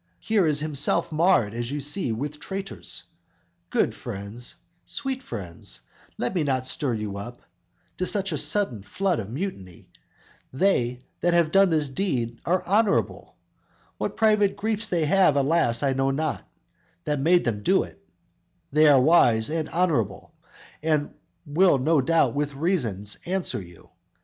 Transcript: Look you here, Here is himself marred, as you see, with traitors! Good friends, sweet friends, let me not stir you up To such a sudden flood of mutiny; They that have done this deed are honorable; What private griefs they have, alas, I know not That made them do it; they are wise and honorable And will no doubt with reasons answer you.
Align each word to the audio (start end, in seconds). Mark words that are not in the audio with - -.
Look 0.03 0.29
you 0.31 0.33
here, 0.37 0.43
Here 0.45 0.47
is 0.49 0.59
himself 0.61 1.11
marred, 1.11 1.53
as 1.53 1.69
you 1.71 1.79
see, 1.79 2.11
with 2.11 2.39
traitors! 2.39 3.03
Good 3.69 3.93
friends, 3.93 4.55
sweet 4.83 5.21
friends, 5.21 5.81
let 6.17 6.33
me 6.33 6.43
not 6.43 6.65
stir 6.65 6.95
you 6.95 7.17
up 7.17 7.43
To 7.99 8.07
such 8.07 8.31
a 8.31 8.37
sudden 8.39 8.81
flood 8.81 9.19
of 9.19 9.29
mutiny; 9.29 9.89
They 10.51 11.03
that 11.19 11.35
have 11.35 11.51
done 11.51 11.69
this 11.69 11.87
deed 11.87 12.39
are 12.45 12.63
honorable; 12.65 13.35
What 13.99 14.17
private 14.17 14.55
griefs 14.57 14.89
they 14.89 15.05
have, 15.05 15.35
alas, 15.35 15.83
I 15.83 15.93
know 15.93 16.09
not 16.09 16.49
That 17.03 17.19
made 17.19 17.43
them 17.45 17.61
do 17.61 17.83
it; 17.83 18.03
they 18.71 18.87
are 18.87 18.99
wise 18.99 19.51
and 19.51 19.69
honorable 19.69 20.33
And 20.81 21.13
will 21.45 21.77
no 21.77 22.01
doubt 22.01 22.33
with 22.33 22.55
reasons 22.55 23.19
answer 23.27 23.61
you. 23.61 23.91